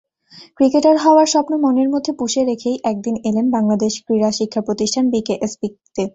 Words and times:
Cricketer 0.57 0.95
হওয়ার 0.97 1.27
স্বপ্ন 1.27 1.53
মনের 1.63 1.89
মধ্যে 1.93 2.11
পুষে 2.19 2.41
রেখেই 2.43 2.77
একদিন 2.83 3.15
এলেন 3.29 3.45
বাংলাদেশ 3.51 3.93
ক্রীড়া 4.05 4.29
শিক্ষা 4.37 4.61
প্রতিষ্ঠান—বিকেএসপিতে। 4.67 6.03